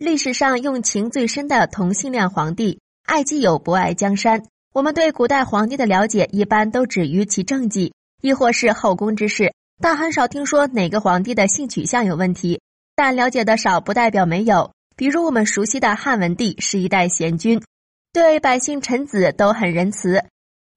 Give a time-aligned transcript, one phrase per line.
[0.00, 4.42] 历史上用情最深的同性恋皇帝，爱既有不爱江山。
[4.72, 12.62] 我们对古代皇帝的了解一般都止于其政绩，亦或是后宫之事，但很少听说哪个皇帝的性取向有问题。
[12.96, 17.62] 但了解的少不代表没有，比如我们熟悉的汉文帝是一代贤君，
[18.10, 20.24] 对百姓臣子都很仁慈，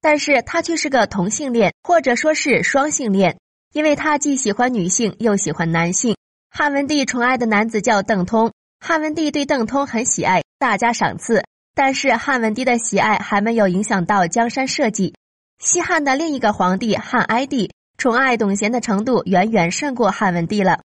[0.02, 3.38] 但是他却是个同性恋，或者说是双性恋，
[3.72, 6.14] 因为他既喜欢女性又喜欢男性。
[6.50, 8.52] 汉文帝宠爱的男子叫邓通。
[8.86, 11.42] 汉文帝对邓通很喜爱，大加赏赐。
[11.74, 15.14] 但是汉文帝的喜爱还没有影响到江山社稷。
[15.58, 20.82] 西汉的另一个皇帝汉哀帝宠爱董贤的程度远远胜过汉文帝了。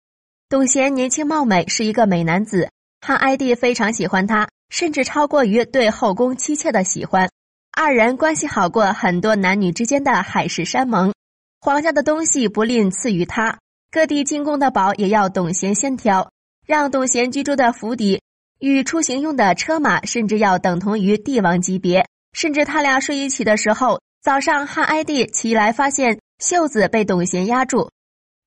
[0.49, 2.69] 董贤年轻貌美，是一个美男子，
[3.01, 7.31] 汉哀帝非常喜欢他，甚至超过于对后宫妻妾的喜欢。
[7.71, 11.13] 二人关系好过很多男女之间的海誓山盟。
[11.61, 13.57] 皇家的东西不吝赐予他，
[13.93, 16.29] 各地进贡的宝也要董贤先挑。
[16.67, 18.21] 让董贤居住的府邸
[18.59, 22.07] 与出行用的车马，甚至要等同于帝王级别。
[22.33, 27.91] 甚至他俩睡一起的时候，早上汉哀帝起来发现袖子被董贤压住，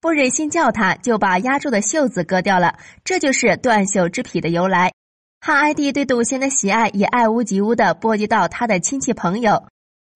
[0.02, 2.78] 不忍心叫他，就把压住的袖子割掉了。
[3.06, 4.92] 这就是断袖之癖的由来。
[5.40, 9.68] 汉哀帝对董贤的喜爱也爱屋及乌的波及到他的亲戚朋友，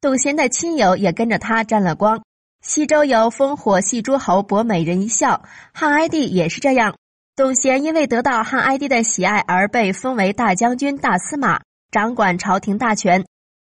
[0.02, 2.22] 董贤的亲友也跟着他沾了光。
[2.62, 6.96] 西周有烽火戏诸侯，博美人一笑，汉哀帝也是这样。
[7.34, 13.24] 董贤因为得到汉哀帝的喜爱而被封为大将军、大司马，掌管朝廷大权。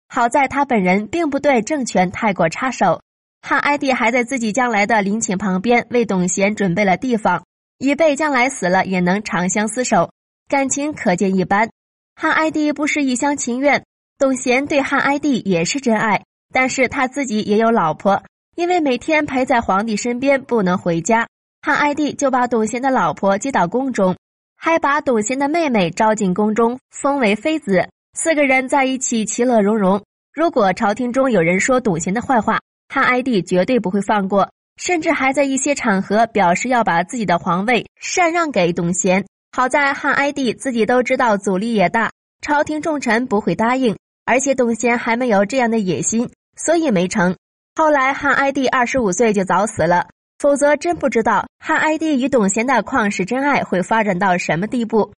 [0.07, 3.02] 好在他本人并不对政权太过插手，
[3.41, 7.44] 汉哀帝还在自己将来的陵寝旁边为董贤准备了地方，
[7.80, 10.11] 以备将来死了也能长相厮守，
[10.47, 11.69] 感情可见一斑。
[12.16, 13.83] 汉哀帝不是一厢情愿，
[14.19, 18.23] 董贤对汉哀帝也是真爱，但是他自己也有老婆，
[18.55, 21.27] 因为每天陪在皇帝身边，不能回家。
[21.66, 24.16] 汉哀帝就把董贤的老婆接到宫中，
[24.55, 27.89] 还把董贤的妹妹招进宫中，封为妃子。
[28.13, 29.99] 四个人在一起其乐融融。
[30.31, 34.47] 如果朝廷中有人说董贤的坏话，汉哀帝绝对不会放过，
[34.79, 39.25] 甚至还在一些场合表示要把自己的皇位禅让给董贤。
[39.51, 42.11] 好在汉哀帝自己都知道阻力也大，
[42.44, 47.35] 朝廷重臣不会答应，而且董贤还没有这样的野心，所以没成。
[47.73, 50.09] 后来汉哀帝二十五岁就早死了。
[50.38, 55.13] 否则，真不知道汉哀帝与董贤的旷世真爱会发展到什么地步。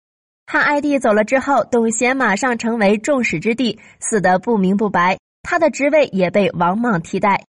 [0.46, 7.44] 汉哀帝走了之后，董贤马上成为众矢之的，死得不明不白，他的职位也被王莽替代。